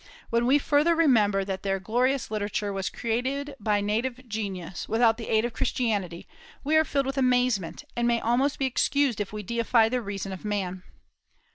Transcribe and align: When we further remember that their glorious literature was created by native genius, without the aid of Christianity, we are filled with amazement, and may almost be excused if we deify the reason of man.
When 0.31 0.47
we 0.47 0.57
further 0.57 0.95
remember 0.95 1.45
that 1.45 1.61
their 1.61 1.79
glorious 1.79 2.31
literature 2.31 2.73
was 2.73 2.89
created 2.89 3.55
by 3.59 3.81
native 3.81 4.27
genius, 4.27 4.89
without 4.89 5.17
the 5.17 5.29
aid 5.29 5.45
of 5.45 5.53
Christianity, 5.53 6.27
we 6.63 6.75
are 6.75 6.83
filled 6.83 7.05
with 7.05 7.19
amazement, 7.19 7.83
and 7.95 8.07
may 8.07 8.19
almost 8.19 8.57
be 8.57 8.65
excused 8.65 9.21
if 9.21 9.31
we 9.31 9.43
deify 9.43 9.89
the 9.89 10.01
reason 10.01 10.31
of 10.31 10.43
man. 10.43 10.81